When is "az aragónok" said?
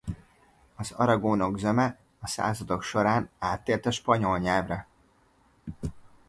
0.75-1.59